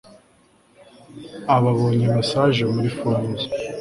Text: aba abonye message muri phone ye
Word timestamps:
aba 1.55 1.69
abonye 1.75 2.05
message 2.17 2.61
muri 2.73 2.89
phone 2.97 3.31
ye 3.39 3.45